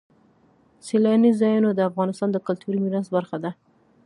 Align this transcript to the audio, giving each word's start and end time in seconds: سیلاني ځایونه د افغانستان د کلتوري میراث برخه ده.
سیلاني 0.85 1.31
ځایونه 1.39 1.69
د 1.73 1.79
افغانستان 1.89 2.29
د 2.31 2.37
کلتوري 2.47 2.79
میراث 2.83 3.07
برخه 3.15 3.37
ده. 3.43 3.51